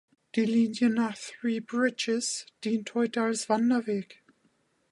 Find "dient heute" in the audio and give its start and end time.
2.63-3.21